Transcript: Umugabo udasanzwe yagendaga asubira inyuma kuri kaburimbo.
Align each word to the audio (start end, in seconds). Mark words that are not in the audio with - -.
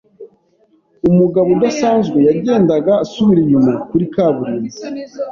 Umugabo 1.09 1.47
udasanzwe 1.57 2.17
yagendaga 2.27 2.93
asubira 3.03 3.39
inyuma 3.43 3.71
kuri 3.89 4.05
kaburimbo. 4.13 4.75